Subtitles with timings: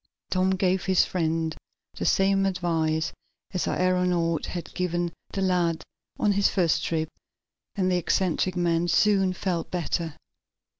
[0.31, 1.55] Tom gave his friend
[1.93, 3.13] the same advice
[3.51, 5.83] the aeronaut had given the lad
[6.17, 7.09] on his first trip,
[7.75, 10.15] and the eccentric man soon felt better.